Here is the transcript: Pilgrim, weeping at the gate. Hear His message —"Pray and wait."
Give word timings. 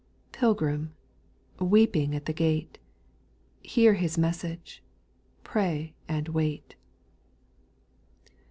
Pilgrim, 0.31 0.95
weeping 1.59 2.15
at 2.15 2.25
the 2.25 2.33
gate. 2.33 2.79
Hear 3.61 3.93
His 3.93 4.17
message 4.17 4.81
—"Pray 5.43 5.93
and 6.09 6.27
wait." 6.29 6.75